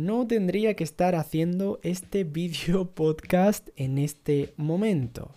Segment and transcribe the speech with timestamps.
[0.00, 5.30] no tendría que estar haciendo este vídeo podcast en este momento.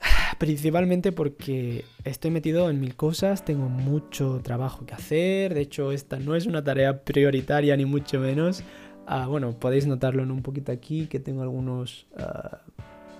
[0.38, 6.18] Principalmente porque estoy metido en mil cosas, tengo mucho trabajo que hacer, de hecho esta
[6.18, 8.62] no es una tarea prioritaria ni mucho menos.
[9.06, 12.62] Ah, bueno, podéis notarlo en un poquito aquí que tengo algunos ah,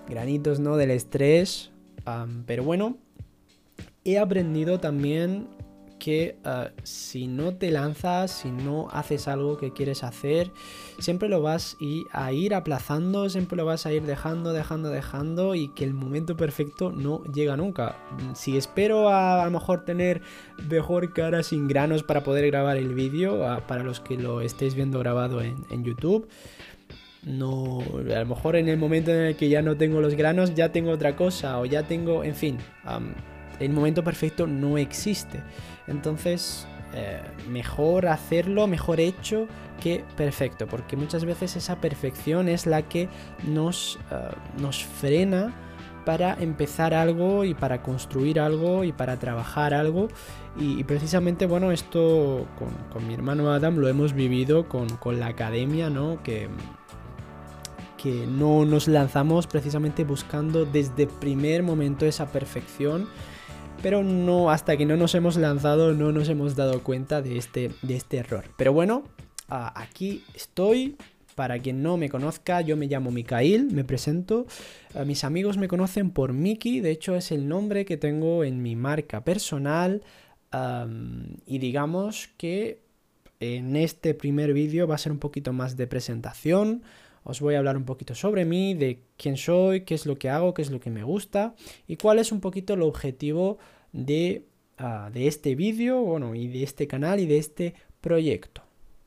[0.09, 0.77] granitos ¿no?
[0.77, 1.71] del estrés,
[2.47, 2.97] pero bueno,
[4.05, 5.49] he aprendido también
[6.07, 10.53] que ah, si no te lanzas, si no haces algo que quieres hacer,
[11.01, 11.77] siempre lo vas
[12.13, 16.37] a ir aplazando, siempre lo vas a ir dejando, dejando, dejando y que el momento
[16.37, 17.97] perfecto no llega nunca.
[18.37, 20.23] Si espero a, lo mejor tener
[20.71, 24.77] mejor cara sin granos para poder grabar el vídeo, ah, para los que lo estéis
[24.77, 26.29] viendo grabado en, YouTube,
[27.25, 30.55] no, a lo mejor en el momento en el que ya no tengo los granos,
[30.55, 32.59] ya tengo otra cosa o ya tengo, en fin,
[33.61, 35.43] el momento perfecto no existe.
[35.87, 39.47] Entonces, eh, mejor hacerlo, mejor hecho
[39.81, 43.09] que perfecto, porque muchas veces esa perfección es la que
[43.47, 44.31] nos, eh,
[44.61, 45.55] nos frena
[46.07, 50.09] para empezar algo y para construir algo y para trabajar algo.
[50.57, 52.47] Y, precisamente, bueno, esto
[52.93, 56.23] con, mi hermano Adam lo hemos vivido con, con la academia, ¿no?
[56.23, 56.49] Que,
[57.97, 63.09] que no nos lanzamos precisamente buscando desde primer momento esa perfección
[63.83, 67.71] pero no, hasta que no nos hemos lanzado no nos hemos dado cuenta de este,
[67.83, 68.45] de este error.
[68.57, 69.05] Pero bueno,
[69.49, 70.97] aquí estoy.
[71.35, 74.47] Para quien no me conozca, yo me llamo Mikael, me presento.
[75.05, 78.75] mis amigos me conocen por Miki, de hecho es el nombre que tengo en mi
[78.75, 80.03] marca personal.
[81.45, 82.81] y digamos que
[83.39, 86.83] en este primer vídeo va a ser un poquito más de presentación.
[87.29, 90.31] Os voy a hablar un poquito sobre mí, de quién soy, qué es lo que
[90.31, 91.57] hago, qué es lo que me gusta
[91.89, 93.59] y cuál es un poquito el objetivo
[93.93, 94.45] de,
[94.79, 98.63] ah, de este vídeo, bueno, y de este canal y de este proyecto.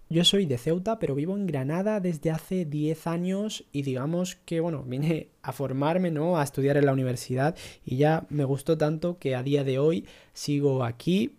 [0.10, 4.60] Yo soy de Ceuta, pero vivo en Granada desde hace 10 años y digamos que,
[4.60, 6.38] bueno, vine a formarme, ¿no?
[6.38, 10.06] A estudiar en la universidad y ya me gustó tanto que a día de hoy
[10.34, 11.36] sigo aquí.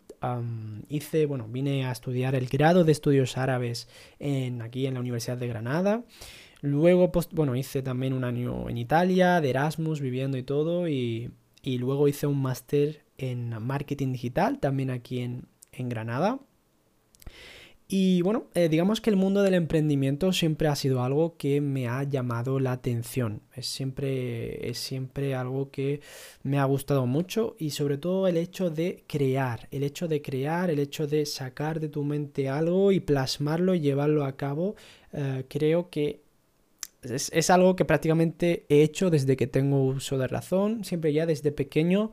[0.88, 3.88] hice, bueno, vine a estudiar el grado de estudios árabes
[4.18, 6.04] en, aquí en la Universidad de Granada.
[6.62, 11.30] Luego, bueno, hice también un año en Italia, de Erasmus, viviendo y todo, y,
[11.62, 15.48] y luego hice un máster en marketing digital, también aquí en,
[15.88, 16.40] Granada.
[17.88, 21.88] Y bueno, eh, digamos que el mundo del emprendimiento siempre ha sido algo que me
[21.88, 23.40] ha llamado la atención.
[23.54, 26.00] Es siempre, es siempre algo que
[26.42, 30.70] me ha gustado mucho y sobre todo el hecho de crear, el hecho de crear,
[30.70, 34.76] el hecho de sacar de tu mente algo y plasmarlo y llevarlo a cabo,
[35.12, 36.20] eh, creo que
[37.02, 41.26] es, es, algo que prácticamente he hecho desde que tengo uso de razón, siempre ya
[41.26, 42.12] desde pequeño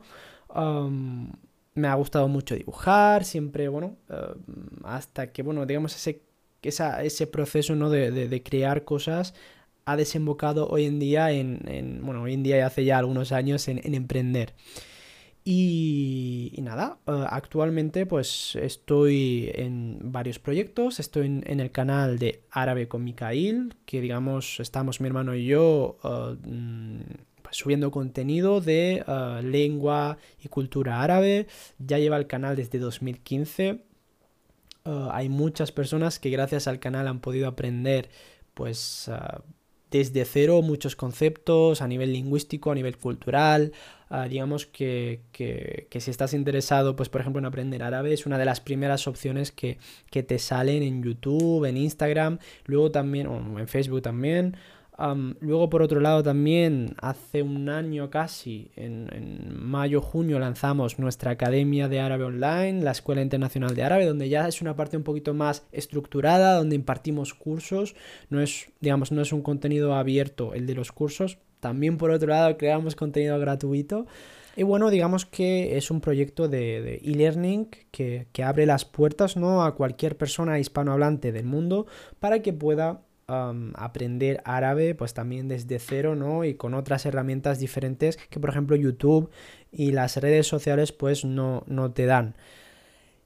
[1.74, 3.96] me ha gustado mucho dibujar, siempre, bueno,
[4.84, 6.22] hasta que, bueno, digamos, ese,
[6.62, 7.90] ese proceso ¿no?
[7.90, 9.34] de, crear cosas
[9.84, 13.68] ha desembocado hoy en día en, bueno, hoy en día y hace ya algunos años
[13.68, 14.54] en, emprender.
[15.50, 22.86] Y, nada, eh, actualmente pues estoy en varios proyectos, estoy en, el canal de Árabe
[22.86, 27.00] con Mikael, que digamos estamos mi hermano y yo eh, mm,
[27.50, 31.46] subiendo contenido de eh, lengua y cultura árabe.
[31.78, 33.68] Ya lleva el canal desde 2015.
[33.68, 33.80] Eh,
[34.84, 38.10] hay muchas personas que gracias al canal han podido aprender
[38.52, 39.10] pues
[39.90, 43.72] desde cero muchos conceptos a nivel lingüístico, a nivel cultural.
[44.28, 45.20] digamos que,
[45.90, 49.52] si estás interesado, pues por ejemplo en aprender árabe, es una de las primeras opciones
[49.52, 49.78] que,
[50.10, 54.56] que te salen en YouTube, en Instagram, luego también, o en Facebook también
[55.40, 59.08] luego, por otro lado, también hace un año casi, en,
[59.60, 64.48] mayo, junio, lanzamos nuestra Academia de Árabe Online, la Escuela Internacional de Árabe, donde ya
[64.48, 67.94] es una parte un poquito más estructurada, donde impartimos cursos.
[68.28, 71.38] No es, digamos, no es un contenido abierto el de los cursos.
[71.60, 74.06] También, por otro lado, creamos contenido gratuito.
[74.56, 79.62] Y bueno, digamos que es un proyecto de e-learning que, que, abre las puertas ¿no?
[79.62, 81.86] a cualquier persona hispanohablante del mundo
[82.18, 86.44] para que pueda aprender árabe pues también desde cero, ¿no?
[86.44, 89.30] Y con otras herramientas diferentes que por ejemplo YouTube
[89.70, 92.34] y las redes sociales pues no, no te dan.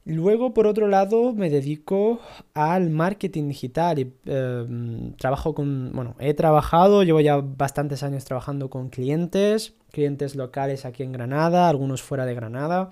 [0.04, 2.18] Luego, por otro lado, me dedico
[2.54, 8.68] al marketing digital y em, trabajo con, bueno, he trabajado, llevo ya bastantes años trabajando
[8.68, 12.90] con clientes, clientes locales aquí en Granada, algunos fuera de Granada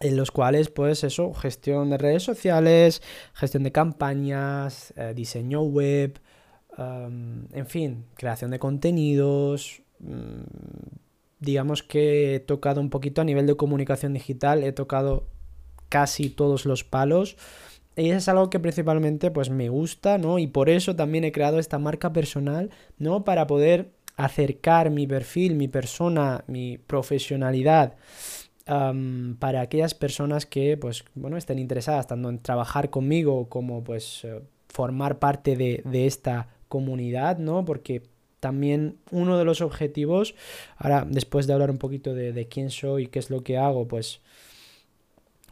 [0.00, 3.02] en los cuales, pues eso, gestión de redes sociales,
[3.32, 6.20] gestión de campañas, eh, diseño web,
[6.76, 9.82] en fin, creación de contenidos.
[10.00, 10.42] Mm,
[11.38, 15.28] digamos que he tocado un poquito a nivel de comunicación digital, he tocado
[15.88, 17.36] casi todos los palos.
[17.96, 20.40] y es algo que principalmente pues me gusta, ¿no?
[20.40, 23.24] Y por eso también he creado esta marca personal, ¿no?
[23.24, 27.94] Para poder acercar mi perfil, mi persona, mi profesionalidad
[28.64, 34.40] para aquellas personas que, pues, bueno, estén interesadas tanto en trabajar conmigo como, pues, eh,
[34.68, 37.64] formar parte de, de esta comunidad, ¿no?
[37.64, 38.02] Porque
[38.40, 40.34] también uno de los objetivos,
[40.76, 43.56] ahora después de hablar un poquito de, de quién soy y qué es lo que
[43.56, 44.20] hago, pues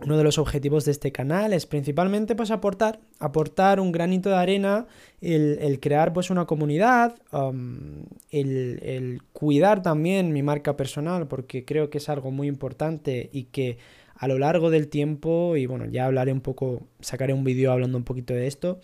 [0.04, 4.36] uno de los objetivos de este canal es principalmente pues aportar, aportar un granito de
[4.36, 4.86] arena,
[5.20, 11.98] el, crear pues una comunidad, um, el, cuidar también mi marca personal porque creo que
[11.98, 13.78] es algo muy importante y que
[14.16, 17.98] a lo largo del tiempo, y bueno, ya hablaré un poco, sacaré un vídeo hablando
[17.98, 18.80] un poquito de esto,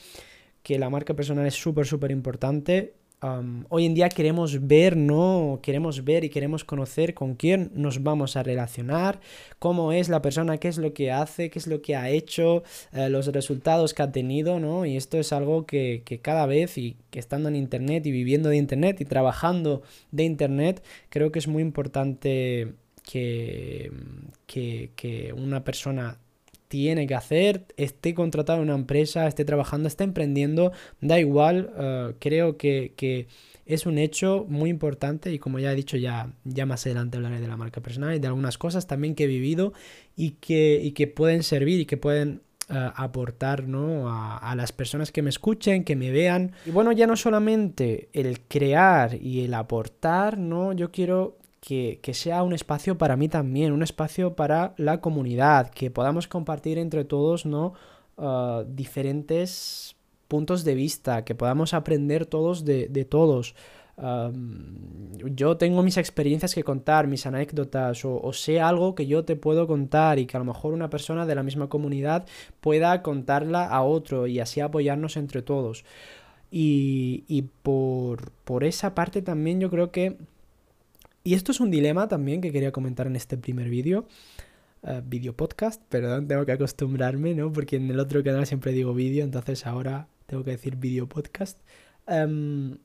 [0.62, 5.58] que la marca personal es súper, súper importante hoy en día queremos ver, ¿no?
[5.62, 9.20] Queremos ver y queremos conocer con quién nos vamos a relacionar,
[9.58, 12.62] cómo es la persona, qué es lo que hace, qué es lo que ha hecho,
[12.92, 14.86] eh, los resultados que ha tenido, ¿no?
[14.86, 18.56] Y esto es algo que, cada vez, y que estando en Internet y viviendo de
[18.56, 19.82] Internet y trabajando
[20.12, 23.90] de Internet, creo que es muy importante que,
[24.46, 26.18] que, que una persona
[26.68, 32.14] tiene que hacer, esté contratado en una empresa, esté trabajando, esté emprendiendo, da igual, eh,
[32.18, 33.26] creo que,
[33.66, 37.38] es un hecho muy importante y como ya he dicho, ya, ya más adelante hablaré
[37.38, 39.74] de la marca personal y de algunas cosas también que he vivido
[40.16, 44.08] y que, que pueden servir y que pueden eh, aportar ¿no?
[44.08, 46.52] a, a, las personas que me escuchen, que me vean.
[46.64, 50.72] Y bueno, ya no solamente el crear y el aportar, ¿no?
[50.72, 55.90] Yo quiero que, sea un espacio para mí también, un espacio para la comunidad, que
[55.90, 57.74] podamos compartir entre todos, ¿no?
[58.16, 59.96] Ah, diferentes
[60.28, 63.54] puntos de vista, que podamos aprender todos de, todos.
[65.24, 69.36] yo tengo mis experiencias que contar, mis anécdotas, o, o, sé algo que yo te
[69.36, 72.26] puedo contar y que a lo mejor una persona de la misma comunidad
[72.60, 75.84] pueda contarla a otro y así apoyarnos entre todos.
[76.50, 80.16] Y, y por, por esa parte también yo creo que
[81.28, 84.06] y esto es un dilema también que quería comentar en este primer vídeo.
[84.80, 87.52] Uh, vídeo podcast, perdón, tengo que acostumbrarme, ¿no?
[87.52, 91.60] Porque en el otro canal siempre digo vídeo, entonces ahora tengo que decir vídeo podcast.
[92.06, 92.78] Em,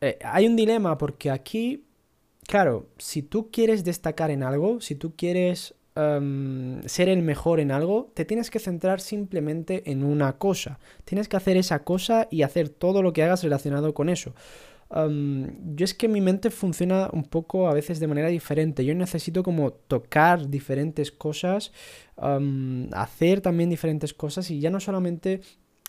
[0.00, 1.84] eh, hay un dilema porque aquí,
[2.46, 7.72] claro, si tú quieres destacar en algo, si tú quieres em, ser el mejor en
[7.72, 10.78] algo, te tienes que centrar simplemente en una cosa.
[11.04, 14.32] Tienes que hacer esa cosa y hacer todo lo que hagas relacionado con eso
[14.90, 18.84] yo es que mi mente funciona un poco a veces de manera diferente.
[18.84, 21.72] Yo necesito como tocar diferentes cosas,
[22.92, 25.40] hacer también diferentes cosas y ya no solamente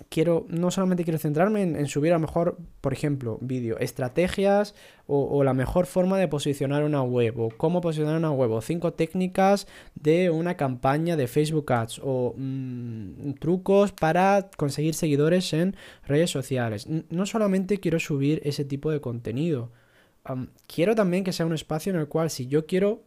[0.09, 4.75] quiero, no solamente quiero centrarme en, subir a lo mejor, por ejemplo, vídeo, estrategias
[5.07, 8.93] o, la mejor forma de posicionar una web o cómo posicionar una web o cinco
[8.93, 16.29] técnicas de una campaña de Facebook Ads o mm, trucos para conseguir seguidores en redes
[16.29, 16.87] sociales.
[17.09, 19.71] No solamente quiero subir ese tipo de contenido.
[20.67, 23.06] quiero también que sea un espacio en el cual si yo quiero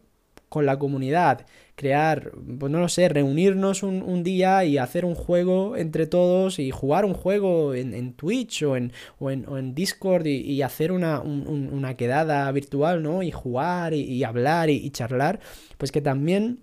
[0.51, 1.45] con la comunidad,
[1.75, 6.71] crear, pues no lo sé, reunirnos un, día y hacer un juego entre todos y
[6.71, 12.51] jugar un juego en, Twitch o en, o en, Discord y, hacer una, una, quedada
[12.51, 13.23] virtual, ¿no?
[13.23, 15.39] Y jugar y, hablar y, charlar,
[15.77, 16.59] pues que también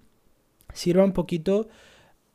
[0.75, 1.69] sirva un poquito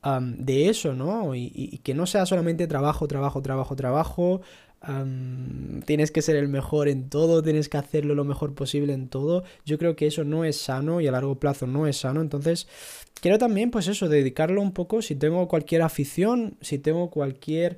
[0.04, 1.36] de eso, ¿no?
[1.36, 4.42] y que no sea solamente trabajo, trabajo, trabajo, trabajo,
[5.86, 9.44] tienes que ser el mejor en todo, tienes que hacerlo lo mejor posible en todo.
[9.66, 12.22] Yo creo que eso no es sano y a largo plazo no es sano.
[12.22, 12.68] Entonces,
[13.22, 15.02] quiero también, pues eso, dedicarlo un poco.
[15.02, 17.78] Si tengo cualquier afición, si tengo cualquier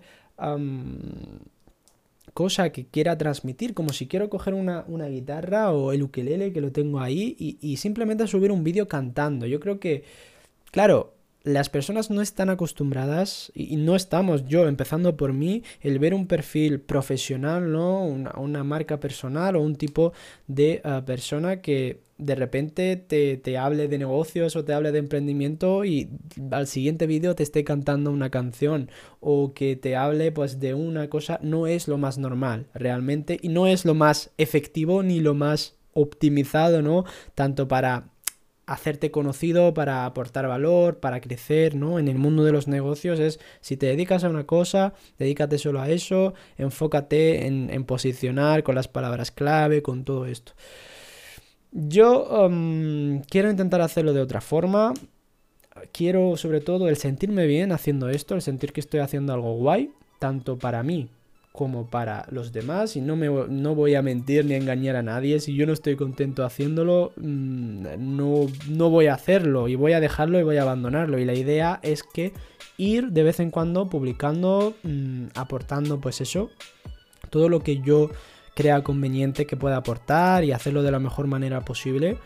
[2.33, 6.71] cosa que quiera transmitir, como si quiero coger una, guitarra o el ukelele que lo
[6.71, 9.45] tengo ahí y, y simplemente subir un vídeo cantando.
[9.45, 10.03] Yo creo que,
[10.71, 11.14] claro,
[11.45, 16.25] las personas no están acostumbradas y no estamos, yo empezando por mí, el ver un
[16.25, 18.03] perfil profesional, ¿no?
[18.03, 20.11] Una, marca personal o un tipo
[20.47, 24.99] de ah, persona que de repente te, te, hable de negocios o te hable de
[24.99, 26.09] emprendimiento y
[26.49, 31.09] al siguiente vídeo te esté cantando una canción o que te hable pues de una
[31.09, 35.35] cosa no es lo más normal realmente y no es lo más efectivo ni lo
[35.35, 37.05] más optimizado, ¿no?
[37.35, 38.14] Tanto para
[38.65, 41.99] hacerte conocido, para aportar valor, para crecer, ¿no?
[41.99, 45.81] En el mundo de los negocios es, si te dedicas a una cosa, dedícate solo
[45.81, 50.53] a eso, enfócate en, posicionar con las palabras clave, con todo esto.
[51.71, 54.93] Yo um, quiero intentar hacerlo de otra forma.
[55.91, 59.91] Quiero sobre todo el sentirme bien haciendo esto, el sentir que estoy haciendo algo guay,
[60.19, 61.09] tanto para mí
[61.55, 65.03] como para los demás y no, me, no voy a mentir ni a engañar a
[65.03, 65.39] nadie.
[65.39, 69.99] Si yo no estoy contento haciéndolo, mm, no, no voy a hacerlo y voy a
[69.99, 71.17] dejarlo y voy a abandonarlo.
[71.17, 72.33] Y la idea es que
[72.77, 76.49] ir de vez en cuando publicando, mm, aportando pues eso,
[77.29, 78.11] todo lo que yo
[78.53, 82.17] crea conveniente que pueda aportar y hacerlo de la mejor manera posible.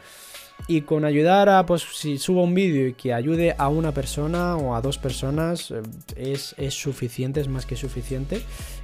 [0.67, 4.55] Y con ayudar a, pues si subo un vídeo y que ayude a una persona
[4.55, 5.81] o a dos personas, eh,
[6.15, 8.41] es, suficiente, es más que suficiente.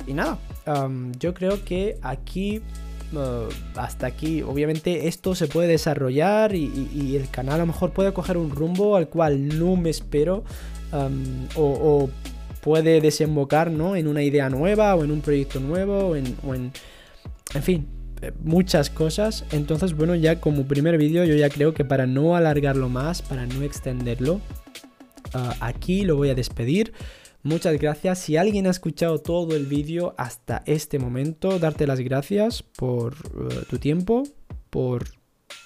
[0.08, 0.40] Y nada,
[1.20, 2.62] yo creo que aquí,
[3.14, 8.14] eh, hasta aquí, obviamente esto se puede desarrollar y, el canal a lo mejor puede
[8.14, 10.44] coger un rumbo al cual no me espero.
[11.56, 12.10] o,
[12.62, 13.96] puede desembocar ¿no?
[13.96, 16.72] en una idea nueva o en un proyecto nuevo o en,
[17.54, 17.88] en, fin,
[18.44, 19.46] muchas cosas.
[19.52, 23.46] Entonces, bueno, ya como primer vídeo yo ya creo que para no alargarlo más, para
[23.46, 24.42] no extenderlo,
[25.34, 26.94] ah, aquí lo voy a despedir.
[27.44, 28.20] Muchas gracias.
[28.20, 33.66] Si alguien ha escuchado todo el vídeo hasta este momento, darte las gracias por eh,
[33.70, 34.24] tu tiempo,
[34.72, 35.06] por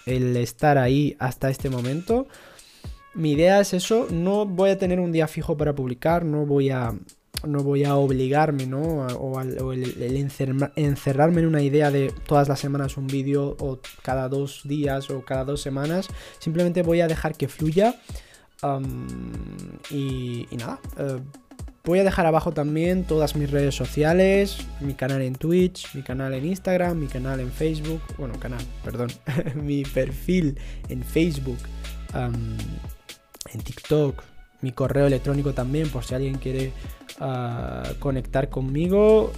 [0.06, 2.28] el estar ahí hasta este momento.
[3.14, 6.70] Mi idea es eso, no voy a tener un día fijo para publicar, no voy
[6.70, 6.94] a
[7.48, 9.08] no voy a obligarme, ¿no?
[9.08, 10.32] O, el,
[10.76, 15.24] encerrarme en una idea de todas las semanas un vídeo o cada dos días o
[15.24, 16.08] cada dos semanas.
[16.40, 17.96] Simplemente voy a dejar que fluya.
[19.90, 20.80] y, nada.
[20.98, 21.20] Eh,
[21.84, 26.34] voy a dejar abajo también todas mis redes sociales, mi canal en Twitch, mi canal
[26.34, 29.10] en Instagram, mi canal en Facebook, bueno, canal, perdón,
[29.56, 31.58] mi perfil en Facebook,
[32.14, 34.22] en TikTok,
[34.62, 36.74] mi correo electrónico también por si alguien quiere
[37.20, 39.32] ah, conectar conmigo.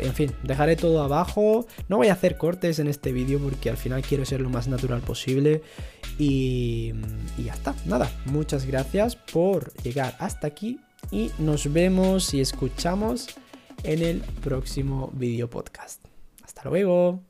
[0.00, 1.66] en fin, dejaré todo abajo.
[1.88, 4.68] No voy a hacer cortes en este vídeo porque al final quiero ser lo más
[4.68, 5.62] natural posible.
[6.18, 6.92] Y,
[7.36, 8.10] y ya está, nada.
[8.26, 10.80] Muchas gracias por llegar hasta aquí
[11.10, 13.28] y nos vemos y escuchamos
[13.82, 16.04] en el próximo vídeo podcast.
[16.42, 17.27] Hasta luego.